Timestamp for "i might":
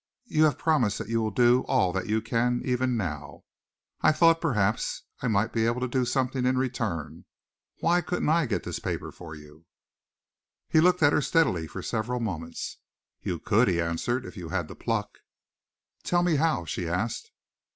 5.21-5.53